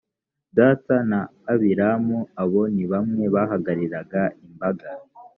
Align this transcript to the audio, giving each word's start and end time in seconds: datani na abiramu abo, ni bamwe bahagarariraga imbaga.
datani 0.57 1.05
na 1.11 1.19
abiramu 1.51 2.17
abo, 2.41 2.61
ni 2.75 2.85
bamwe 2.91 3.23
bahagarariraga 3.35 4.21
imbaga. 4.45 4.87